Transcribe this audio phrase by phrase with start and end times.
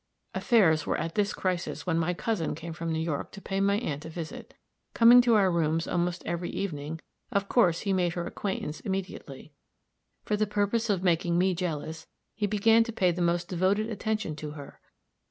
[0.33, 3.75] "Affairs were at this crisis when my cousin came from New York to pay my
[3.77, 4.55] aunt a visit.
[4.95, 9.51] Coming to our rooms almost every evening, of course he made her acquaintance immediately.
[10.25, 14.35] For the purpose of making me jealous, he began to pay the most devoted attention
[14.37, 14.79] to her.